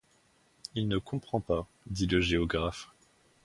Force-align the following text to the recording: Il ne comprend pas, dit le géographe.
Il 0.73 0.87
ne 0.87 0.97
comprend 0.97 1.39
pas, 1.41 1.67
dit 1.85 2.07
le 2.07 2.21
géographe. 2.21 2.89